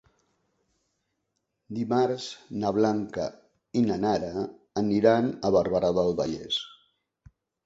Dimarts 1.79 2.25
na 2.63 2.71
Blanca 2.77 3.27
i 3.83 3.85
na 3.91 3.99
Nara 4.07 4.47
aniran 4.83 5.31
a 5.31 5.53
Barberà 5.59 5.93
del 6.01 6.13
Vallès. 6.23 6.61